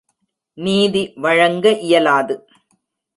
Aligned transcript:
நீதி 0.57 1.13
வழங்க 1.17 1.65
இயலாது. 1.87 2.35